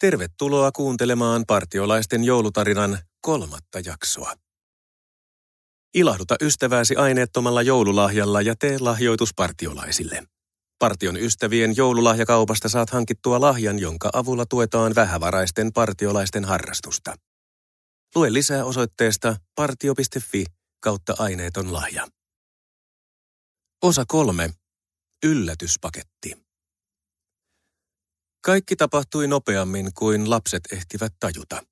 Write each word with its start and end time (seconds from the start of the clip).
Tervetuloa 0.00 0.72
kuuntelemaan 0.72 1.44
partiolaisten 1.46 2.24
joulutarinan 2.24 2.98
kolmatta 3.20 3.80
jaksoa. 3.84 4.34
Ilahduta 5.94 6.36
ystävääsi 6.42 6.96
aineettomalla 6.96 7.62
joululahjalla 7.62 8.42
ja 8.42 8.54
tee 8.56 8.78
lahjoitus 8.78 9.34
partiolaisille. 9.36 10.22
Partion 10.78 11.16
ystävien 11.16 11.76
joululahjakaupasta 11.76 12.68
saat 12.68 12.90
hankittua 12.90 13.40
lahjan, 13.40 13.78
jonka 13.78 14.10
avulla 14.12 14.46
tuetaan 14.46 14.94
vähävaraisten 14.94 15.72
partiolaisten 15.72 16.44
harrastusta. 16.44 17.14
Lue 18.14 18.32
lisää 18.32 18.64
osoitteesta 18.64 19.36
partio.fi 19.54 20.44
kautta 20.80 21.14
aineeton 21.18 21.72
lahja. 21.72 22.08
Osa 23.82 24.04
kolme. 24.08 24.50
Yllätyspaketti. 25.26 26.47
Kaikki 28.48 28.76
tapahtui 28.76 29.26
nopeammin 29.26 29.90
kuin 29.94 30.30
lapset 30.30 30.62
ehtivät 30.72 31.12
tajuta. 31.20 31.62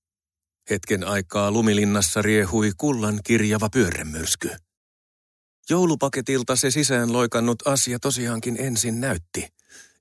Hetken 0.70 1.04
aikaa 1.04 1.50
lumilinnassa 1.50 2.22
riehui 2.22 2.72
kullan 2.76 3.20
kirjava 3.24 3.68
pyörremyrsky. 3.72 4.50
Joulupaketilta 5.70 6.56
se 6.56 6.70
sisään 6.70 7.12
loikannut 7.12 7.66
asia 7.66 7.98
tosiaankin 7.98 8.56
ensin 8.60 9.00
näytti. 9.00 9.48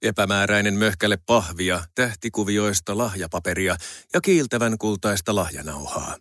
Epämääräinen 0.02 0.74
möhkäle 0.74 1.18
pahvia, 1.26 1.84
tähtikuvioista 1.96 2.98
lahjapaperia 2.98 3.76
ja 4.14 4.22
kiiltävän 4.22 4.78
kultaista 4.78 5.36
lahjanauhaa. 5.36 6.18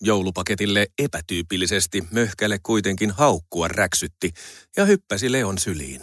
Joulupaketille 0.00 0.86
epätyypillisesti 0.98 2.04
möhkäle 2.10 2.58
kuitenkin 2.62 3.10
haukkua 3.10 3.68
räksytti 3.68 4.32
ja 4.76 4.84
hyppäsi 4.84 5.32
Leon 5.32 5.58
syliin. 5.58 6.00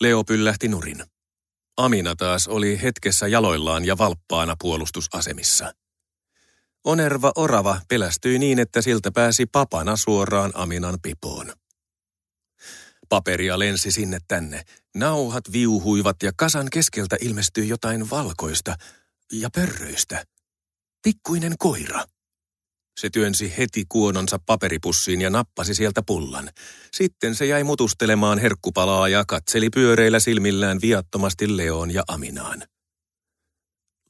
Leo 0.00 0.24
pyllähti 0.24 0.68
nurin. 0.68 1.13
Amina 1.76 2.16
taas 2.16 2.48
oli 2.48 2.82
hetkessä 2.82 3.28
jaloillaan 3.28 3.84
ja 3.84 3.98
valppaana 3.98 4.56
puolustusasemissa. 4.60 5.72
Onerva 6.84 7.32
orava 7.36 7.80
pelästyi 7.88 8.38
niin, 8.38 8.58
että 8.58 8.82
siltä 8.82 9.10
pääsi 9.12 9.46
papana 9.46 9.96
suoraan 9.96 10.52
Aminan 10.54 10.98
pipoon. 11.02 11.52
Paperia 13.08 13.58
lensi 13.58 13.92
sinne 13.92 14.18
tänne. 14.28 14.62
Nauhat 14.94 15.52
viuhuivat 15.52 16.22
ja 16.22 16.32
kasan 16.36 16.66
keskeltä 16.72 17.16
ilmestyi 17.20 17.68
jotain 17.68 18.10
valkoista 18.10 18.74
ja 19.32 19.48
pörröistä. 19.54 20.24
Pikkuinen 21.02 21.54
koira. 21.58 22.04
Se 22.98 23.10
työnsi 23.10 23.54
heti 23.58 23.84
kuononsa 23.88 24.38
paperipussiin 24.46 25.20
ja 25.20 25.30
nappasi 25.30 25.74
sieltä 25.74 26.02
pullan. 26.06 26.50
Sitten 26.92 27.34
se 27.34 27.46
jäi 27.46 27.64
mutustelemaan 27.64 28.38
herkkupalaa 28.38 29.08
ja 29.08 29.24
katseli 29.28 29.70
pyöreillä 29.70 30.20
silmillään 30.20 30.80
viattomasti 30.82 31.56
Leon 31.56 31.94
ja 31.94 32.02
Aminaan. 32.08 32.62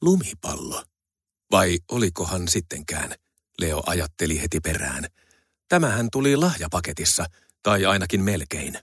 Lumipallo. 0.01 0.83
Vai 1.51 1.79
olikohan 1.91 2.47
sittenkään? 2.47 3.15
Leo 3.59 3.83
ajatteli 3.85 4.41
heti 4.41 4.59
perään. 4.59 5.05
Tämähän 5.69 6.07
tuli 6.11 6.35
lahjapaketissa, 6.35 7.25
tai 7.63 7.85
ainakin 7.85 8.21
melkein. 8.23 8.79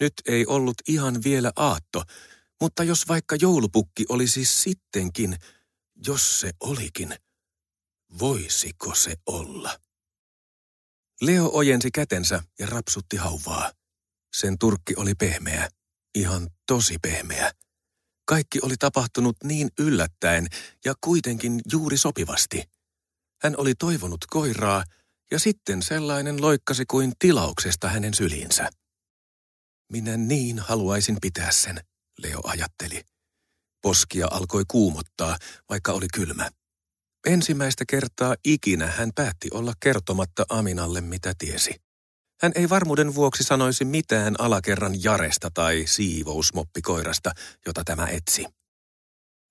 Nyt 0.00 0.12
ei 0.26 0.46
ollut 0.46 0.74
ihan 0.88 1.24
vielä 1.24 1.52
aatto, 1.56 2.02
mutta 2.60 2.84
jos 2.84 3.08
vaikka 3.08 3.36
joulupukki 3.40 4.04
olisi 4.08 4.44
sittenkin, 4.44 5.36
jos 6.06 6.40
se 6.40 6.50
olikin– 6.60 7.14
Voisiko 8.18 8.94
se 8.94 9.14
olla? 9.26 9.80
Leo 11.20 11.50
ojensi 11.52 11.90
kätensä 11.90 12.42
ja 12.58 12.66
rapsutti 12.66 13.16
hauvaa. 13.16 13.72
Sen 14.36 14.58
turkki 14.58 14.94
oli 14.96 15.14
pehmeä, 15.14 15.68
ihan 16.14 16.50
tosi 16.66 16.98
pehmeä. 17.02 17.52
Kaikki 18.28 18.58
oli 18.62 18.74
tapahtunut 18.78 19.36
niin 19.44 19.68
yllättäen 19.78 20.46
ja 20.84 20.94
kuitenkin 21.00 21.60
juuri 21.72 21.96
sopivasti. 21.96 22.62
Hän 23.42 23.54
oli 23.58 23.74
toivonut 23.74 24.24
koiraa 24.30 24.84
ja 25.30 25.38
sitten 25.38 25.82
sellainen 25.82 26.42
loikkasi 26.42 26.84
kuin 26.90 27.12
tilauksesta 27.18 27.88
hänen 27.88 28.14
syliinsä. 28.14 28.70
Minä 29.92 30.16
niin 30.16 30.58
haluaisin 30.58 31.16
pitää 31.22 31.52
sen, 31.52 31.80
Leo 32.18 32.40
ajatteli. 32.44 33.02
Poskia 33.82 34.26
alkoi 34.30 34.64
kuumottaa, 34.68 35.38
vaikka 35.68 35.92
oli 35.92 36.06
kylmä. 36.14 36.50
Ensimmäistä 37.26 37.84
kertaa 37.88 38.36
ikinä 38.44 38.86
hän 38.86 39.10
päätti 39.14 39.48
olla 39.50 39.72
kertomatta 39.80 40.44
Aminalle, 40.48 41.00
mitä 41.00 41.32
tiesi. 41.38 41.74
Hän 42.42 42.52
ei 42.54 42.68
varmuuden 42.68 43.14
vuoksi 43.14 43.44
sanoisi 43.44 43.84
mitään 43.84 44.34
alakerran 44.38 45.02
jaresta 45.02 45.50
tai 45.54 45.84
siivousmoppikoirasta, 45.86 47.32
jota 47.66 47.84
tämä 47.84 48.06
etsi. 48.06 48.46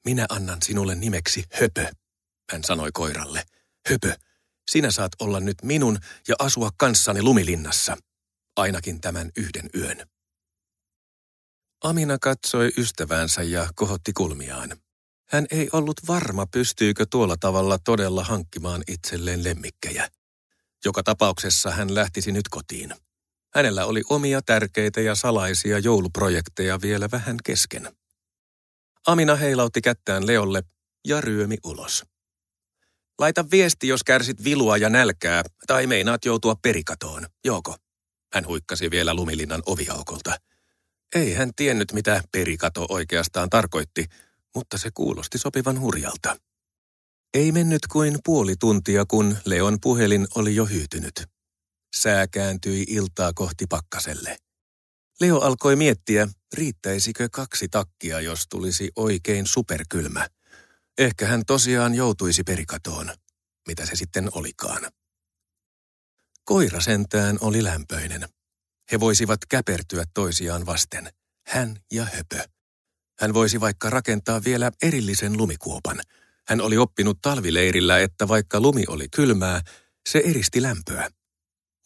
Minä 0.05 0.25
annan 0.29 0.57
sinulle 0.61 0.95
nimeksi 0.95 1.43
Höpö, 1.53 1.91
hän 2.51 2.63
sanoi 2.63 2.89
koiralle. 2.93 3.43
Höpö, 3.89 4.15
sinä 4.71 4.91
saat 4.91 5.11
olla 5.21 5.39
nyt 5.39 5.57
minun 5.63 5.99
ja 6.27 6.35
asua 6.39 6.69
kanssani 6.77 7.21
lumilinnassa. 7.21 7.97
Ainakin 8.55 9.01
tämän 9.01 9.31
yhden 9.37 9.69
yön. 9.75 10.07
Amina 11.83 12.17
katsoi 12.21 12.71
ystäväänsä 12.77 13.43
ja 13.43 13.69
kohotti 13.75 14.13
kulmiaan. 14.13 14.84
Hän 15.35 15.45
ei 15.51 15.69
ollut 15.73 16.01
varma, 16.07 16.45
pystyykö 16.45 17.05
tuolla 17.09 17.35
tavalla 17.39 17.77
todella 17.77 18.23
hankkimaan 18.23 18.83
itselleen 18.87 19.43
lemmikkejä. 19.43 20.09
Joka 20.85 21.03
tapauksessa 21.03 21.71
hän 21.71 21.95
lähtisi 21.95 22.31
nyt 22.31 22.47
kotiin. 22.49 22.95
Hänellä 23.53 23.85
oli 23.85 24.01
omia 24.09 24.41
tärkeitä 24.41 25.01
ja 25.01 25.15
salaisia 25.15 25.79
jouluprojekteja 25.79 26.81
vielä 26.81 27.11
vähän 27.11 27.37
kesken. 27.43 27.95
Amina 29.07 29.35
heilautti 29.35 29.81
kättään 29.81 30.27
Leolle 30.27 30.63
ja 31.07 31.21
ryömi 31.21 31.57
ulos. 31.65 32.05
Laita 33.19 33.45
viesti, 33.51 33.87
jos 33.87 34.03
kärsit 34.03 34.43
vilua 34.43 34.77
ja 34.77 34.89
nälkää, 34.89 35.43
tai 35.67 35.87
meinaat 35.87 36.25
joutua 36.25 36.55
perikatoon, 36.61 37.25
joko? 37.45 37.75
Hän 38.33 38.47
huikkasi 38.47 38.91
vielä 38.91 39.13
lumilinnan 39.13 39.63
oviaukolta. 39.65 40.39
Ei 41.15 41.33
hän 41.33 41.51
tiennyt, 41.55 41.93
mitä 41.93 42.23
perikato 42.31 42.85
oikeastaan 42.89 43.49
tarkoitti, 43.49 44.05
mutta 44.55 44.77
se 44.77 44.89
kuulosti 44.93 45.37
sopivan 45.37 45.79
hurjalta. 45.79 46.37
Ei 47.33 47.51
mennyt 47.51 47.87
kuin 47.91 48.19
puoli 48.25 48.55
tuntia, 48.55 49.05
kun 49.05 49.37
Leon 49.45 49.77
puhelin 49.81 50.27
oli 50.35 50.55
jo 50.55 50.65
hyytynyt. 50.65 51.23
Sää 51.95 52.27
kääntyi 52.27 52.85
iltaa 52.87 53.31
kohti 53.33 53.65
pakkaselle. 53.67 54.37
Leo 55.21 55.39
alkoi 55.39 55.75
miettiä, 55.75 56.27
riittäisikö 56.53 57.29
kaksi 57.31 57.67
takkia, 57.67 58.21
jos 58.21 58.47
tulisi 58.49 58.91
oikein 58.95 59.47
superkylmä. 59.47 60.27
Ehkä 60.97 61.27
hän 61.27 61.45
tosiaan 61.47 61.95
joutuisi 61.95 62.43
perikatoon, 62.43 63.13
mitä 63.67 63.85
se 63.85 63.95
sitten 63.95 64.29
olikaan. 64.31 64.91
Koira 66.43 66.81
sentään 66.81 67.37
oli 67.41 67.63
lämpöinen. 67.63 68.29
He 68.91 68.99
voisivat 68.99 69.39
käpertyä 69.49 70.03
toisiaan 70.13 70.65
vasten, 70.65 71.09
hän 71.47 71.77
ja 71.91 72.05
höpö. 72.05 72.54
Hän 73.19 73.33
voisi 73.33 73.59
vaikka 73.59 73.89
rakentaa 73.89 74.43
vielä 74.43 74.71
erillisen 74.81 75.37
lumikuopan. 75.37 76.01
Hän 76.47 76.61
oli 76.61 76.77
oppinut 76.77 77.17
talvileirillä, 77.21 77.99
että 77.99 78.27
vaikka 78.27 78.59
lumi 78.59 78.83
oli 78.87 79.07
kylmää, 79.09 79.61
se 80.09 80.21
eristi 80.25 80.61
lämpöä. 80.61 81.09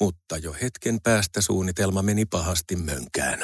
Mutta 0.01 0.38
jo 0.38 0.56
hetken 0.62 1.01
päästä 1.03 1.41
suunnitelma 1.41 2.01
meni 2.01 2.25
pahasti 2.25 2.75
mönkään. 2.75 3.40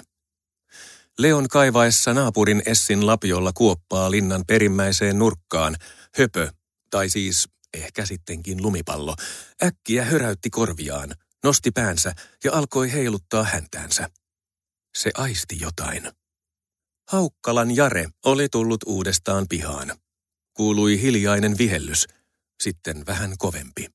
Leon 1.17 1.47
kaivaessa 1.47 2.13
naapurin 2.13 2.61
Essin 2.65 3.05
lapiolla 3.05 3.51
kuoppaa 3.53 4.11
linnan 4.11 4.43
perimmäiseen 4.47 5.19
nurkkaan, 5.19 5.75
höpö, 6.17 6.51
tai 6.89 7.09
siis 7.09 7.49
ehkä 7.73 8.05
sittenkin 8.05 8.63
lumipallo, 8.63 9.15
äkkiä 9.63 10.05
höräytti 10.05 10.49
korviaan, 10.49 11.15
nosti 11.43 11.71
päänsä 11.71 12.13
ja 12.43 12.53
alkoi 12.53 12.91
heiluttaa 12.91 13.43
häntäänsä. 13.43 14.09
Se 14.97 15.11
aisti 15.13 15.57
jotain. 15.59 16.11
Haukkalan 17.07 17.75
Jare 17.75 18.09
oli 18.25 18.49
tullut 18.49 18.79
uudestaan 18.85 19.45
pihaan. 19.49 19.93
Kuului 20.53 21.01
hiljainen 21.01 21.57
vihellys, 21.57 22.07
sitten 22.63 23.05
vähän 23.05 23.33
kovempi. 23.37 23.87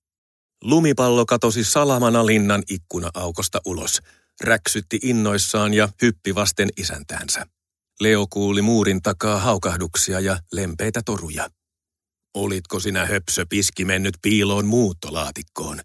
Lumipallo 0.62 1.26
katosi 1.26 1.64
salamana 1.64 2.26
linnan 2.26 2.62
ikkuna-aukosta 2.70 3.60
ulos, 3.66 4.00
räksytti 4.40 4.98
innoissaan 5.02 5.74
ja 5.74 5.88
hyppi 6.02 6.34
vasten 6.34 6.68
isäntäänsä. 6.76 7.46
Leo 8.00 8.26
kuuli 8.30 8.62
muurin 8.62 9.02
takaa 9.02 9.38
haukahduksia 9.40 10.20
ja 10.20 10.38
lempeitä 10.52 11.02
toruja. 11.04 11.50
Olitko 12.34 12.80
sinä 12.80 13.06
höpsö 13.06 13.46
piski 13.48 13.84
mennyt 13.84 14.14
piiloon 14.22 14.66
muuttolaatikkoon? 14.66 15.80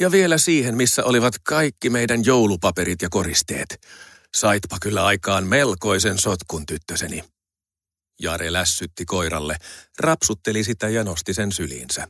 Ja 0.00 0.10
vielä 0.12 0.38
siihen, 0.38 0.76
missä 0.76 1.04
olivat 1.04 1.34
kaikki 1.42 1.90
meidän 1.90 2.24
joulupaperit 2.24 3.02
ja 3.02 3.08
koristeet. 3.10 3.80
Saitpa 4.34 4.76
kyllä 4.82 5.06
aikaan 5.06 5.46
melkoisen 5.46 6.18
sotkun 6.18 6.66
tyttöseni. 6.66 7.24
Jare 8.20 8.52
lässytti 8.52 9.04
koiralle, 9.04 9.56
rapsutteli 9.98 10.64
sitä 10.64 10.88
ja 10.88 11.04
nosti 11.04 11.34
sen 11.34 11.52
syliinsä. 11.52 12.08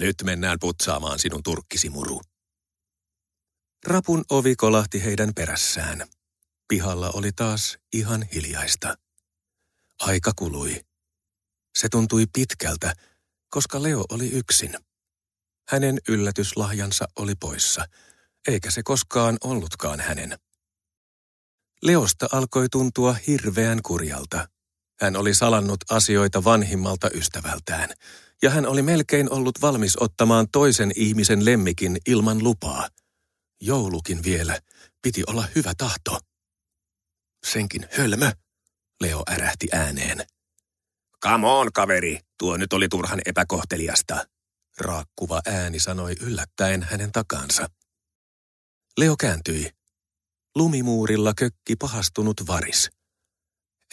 Nyt 0.00 0.16
mennään 0.24 0.58
putsaamaan 0.60 1.18
sinun 1.18 1.42
turkkisi 1.42 1.88
muru. 1.88 2.20
Rapun 3.86 4.24
ovi 4.30 4.56
kolahti 4.56 5.04
heidän 5.04 5.34
perässään. 5.34 6.06
Pihalla 6.68 7.10
oli 7.10 7.32
taas 7.32 7.78
ihan 7.92 8.22
hiljaista. 8.22 8.94
Aika 10.00 10.32
kului. 10.36 10.80
Se 11.78 11.88
tuntui 11.88 12.26
pitkältä, 12.32 12.94
koska 13.50 13.82
Leo 13.82 14.04
oli 14.08 14.30
yksin. 14.30 14.78
Hänen 15.68 15.98
yllätyslahjansa 16.08 17.08
oli 17.16 17.34
poissa, 17.34 17.84
eikä 18.48 18.70
se 18.70 18.82
koskaan 18.82 19.36
ollutkaan 19.44 20.00
hänen. 20.00 20.38
Leosta 21.84 22.26
alkoi 22.32 22.68
tuntua 22.68 23.16
hirveän 23.26 23.82
kurjalta. 23.82 24.48
Hän 25.00 25.16
oli 25.16 25.34
salannut 25.34 25.80
asioita 25.90 26.44
vanhimmalta 26.44 27.10
ystävältään, 27.14 27.88
ja 28.42 28.50
hän 28.50 28.66
oli 28.66 28.82
melkein 28.82 29.32
ollut 29.32 29.62
valmis 29.62 29.96
ottamaan 30.00 30.46
toisen 30.52 30.92
ihmisen 30.96 31.44
lemmikin 31.44 31.98
ilman 32.06 32.42
lupaa. 32.42 32.88
Joulukin 33.60 34.24
vielä, 34.24 34.60
piti 35.02 35.22
olla 35.26 35.44
hyvä 35.54 35.72
tahto. 35.78 36.18
Senkin 37.46 37.88
hölmö, 37.98 38.32
Leo 39.00 39.22
ärähti 39.30 39.68
ääneen. 39.72 40.26
Come 41.22 41.46
on, 41.46 41.72
kaveri, 41.72 42.20
tuo 42.38 42.56
nyt 42.56 42.72
oli 42.72 42.88
turhan 42.88 43.20
epäkohteliasta, 43.26 44.26
raakkuva 44.78 45.40
ääni 45.46 45.80
sanoi 45.80 46.14
yllättäen 46.20 46.82
hänen 46.82 47.12
takansa. 47.12 47.66
Leo 48.98 49.16
kääntyi. 49.16 49.73
Lumimuurilla 50.54 51.32
kökki 51.36 51.76
pahastunut 51.76 52.46
varis. 52.46 52.90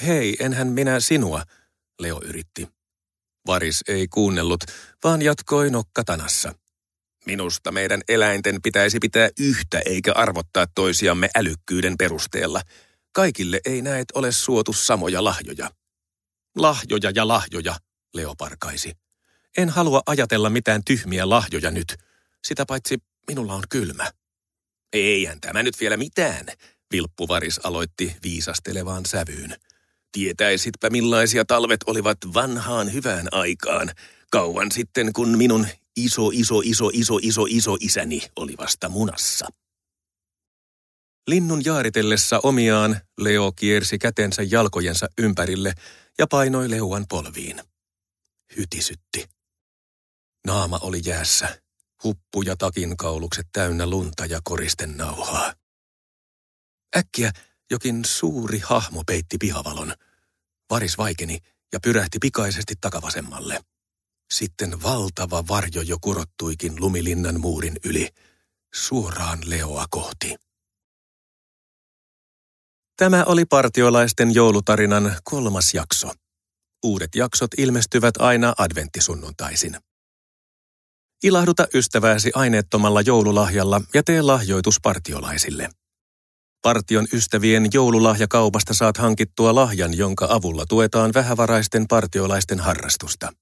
Hei, 0.06 0.36
enhän 0.40 0.68
minä 0.68 1.00
sinua, 1.00 1.44
Leo 2.00 2.22
yritti. 2.24 2.68
Varis 3.48 3.84
ei 3.88 4.08
kuunnellut, 4.08 4.64
vaan 5.04 5.22
jatkoi 5.22 5.70
nokkatanassa. 5.70 6.56
Minusta 7.26 7.72
meidän 7.72 8.02
eläinten 8.08 8.62
pitäisi 8.62 9.00
pitää 9.00 9.30
yhtä 9.40 9.82
eikä 9.86 10.14
arvottaa 10.14 10.66
toisiamme 10.76 11.30
älykkyyden 11.36 11.98
perusteella. 11.98 12.62
Kaikille 13.12 13.60
ei 13.66 13.82
näet 13.82 14.06
ole 14.14 14.32
suotu 14.32 14.74
samoja 14.74 15.24
lahjoja. 15.24 15.72
Lahjoja 16.56 17.12
ja 17.16 17.28
lahjoja, 17.28 17.76
Leo 18.14 18.36
parkaisi. 18.38 18.94
En 19.58 19.70
halua 19.70 20.02
ajatella 20.06 20.50
mitään 20.50 20.82
tyhmiä 20.86 21.30
lahjoja 21.30 21.72
nyt. 21.72 21.98
Sitä 22.44 22.66
paitsi 22.66 22.98
minulla 23.28 23.54
on 23.54 23.64
kylmä. 23.70 24.12
Eihän 24.94 25.42
tämä 25.42 25.64
nyt 25.64 25.80
vielä 25.80 25.98
mitään, 25.98 26.46
Vilppuvaris 26.92 27.60
aloitti 27.64 28.16
viisastelevaan 28.24 29.06
sävyyn. 29.06 29.56
Tietäisitpä 30.12 30.90
millaisia 30.90 31.46
talvet 31.46 31.80
olivat 31.86 32.18
vanhaan 32.34 32.94
hyvään 32.94 33.28
aikaan, 33.32 33.92
kauan 34.32 34.72
sitten 34.72 35.14
kun 35.14 35.38
minun 35.38 35.68
iso, 35.98 36.30
iso, 36.34 36.62
iso, 36.64 36.90
iso, 36.94 37.20
iso, 37.22 37.46
iso 37.50 37.78
isäni 37.80 38.22
oli 38.36 38.54
vasta 38.58 38.90
munassa. 38.90 39.48
Linnun 41.28 41.66
jaaritellessa 41.66 42.40
omiaan 42.44 43.02
Leo 43.18 43.52
kiersi 43.52 43.98
kätensä 43.98 44.44
jalkojensa 44.44 45.08
ympärille 45.18 45.74
ja 46.20 46.28
painoi 46.28 46.70
leuan 46.70 47.06
polviin. 47.10 47.62
Hytisytti. 48.58 49.30
Naama 50.48 50.80
oli 50.82 51.02
jäässä, 51.06 51.62
huppu 52.04 52.42
ja 52.42 52.56
takin 52.56 52.98
kaulukset 52.98 53.48
täynnä 53.52 53.88
lunta 53.88 54.26
ja 54.26 54.40
koristen 54.44 54.98
nauhaa. 54.98 55.54
Äkkiä 56.98 57.32
jokin 57.72 58.06
suuri 58.06 58.60
hahmo 58.60 59.04
peitti 59.08 59.38
pihavalon. 59.38 59.94
Varis 60.70 60.98
vaikeni 60.98 61.40
ja 61.74 61.80
pyrähti 61.80 62.20
pikaisesti 62.20 62.74
takavasemmalle. 62.82 63.60
Sitten 64.34 64.84
valtava 64.84 65.48
varjo 65.48 65.82
jo 65.82 65.98
kurottuikin 66.02 66.74
lumilinnan 66.80 67.40
muurin 67.40 67.78
yli, 67.86 68.10
suoraan 68.74 69.40
Leoa 69.46 69.86
kohti. 69.90 70.36
Tämä 72.98 73.24
oli 73.24 73.46
partiolaisten 73.46 74.36
joulutarinan 74.36 75.16
kolmas 75.24 75.74
jakso. 75.74 76.12
Uudet 76.84 77.16
jaksot 77.16 77.52
ilmestyvät 77.58 78.18
aina 78.20 78.54
adventtisunnuntaisin. 78.58 79.78
Ilahduta 81.24 81.68
ystävääsi 81.74 82.32
aineettomalla 82.36 83.02
joululahjalla 83.02 83.82
ja 83.94 84.04
tee 84.04 84.22
lahjoitus 84.22 84.76
partiolaisille. 84.82 85.70
Partion 86.62 87.08
ystävien 87.14 87.68
joululahjakaupasta 87.74 88.74
saat 88.74 88.98
hankittua 88.98 89.56
lahjan, 89.56 89.98
jonka 89.98 90.28
avulla 90.30 90.66
tuetaan 90.70 91.12
vähävaraisten 91.14 91.88
partiolaisten 91.88 92.60
harrastusta. 92.60 93.34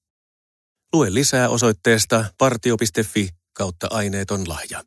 Lue 0.92 1.14
lisää 1.14 1.48
osoitteesta 1.48 2.24
partio.fi 2.38 3.28
kautta 3.52 3.86
aineeton 3.90 4.48
lahja. 4.48 4.82